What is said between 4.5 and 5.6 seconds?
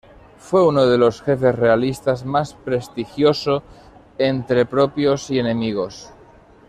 propios y